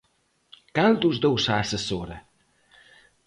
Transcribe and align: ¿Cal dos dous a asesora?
¿Cal 0.75 0.93
dos 1.03 1.17
dous 1.25 1.43
a 1.53 1.55
asesora? 1.63 2.17